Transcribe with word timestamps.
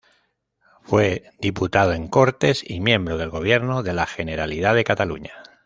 Fue 0.81 1.31
diputado 1.39 1.93
en 1.93 2.07
Cortes 2.07 2.67
y 2.67 2.79
miembro 2.79 3.19
del 3.19 3.29
gobierno 3.29 3.83
de 3.83 3.93
la 3.93 4.07
Generalidad 4.07 4.73
de 4.73 4.83
Cataluña. 4.83 5.43